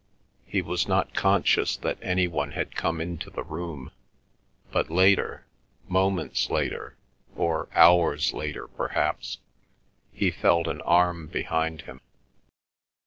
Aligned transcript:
He 0.47 0.63
was 0.63 0.87
not 0.87 1.13
conscious 1.13 1.77
that 1.77 1.99
any 2.01 2.27
one 2.27 2.53
had 2.53 2.73
come 2.75 2.99
into 2.99 3.29
the 3.29 3.43
room, 3.43 3.91
but 4.71 4.89
later, 4.89 5.45
moments 5.87 6.49
later, 6.49 6.97
or 7.35 7.69
hours 7.75 8.33
later 8.33 8.67
perhaps, 8.67 9.37
he 10.11 10.31
felt 10.31 10.65
an 10.65 10.81
arm 10.81 11.27
behind 11.27 11.81
him. 11.81 12.01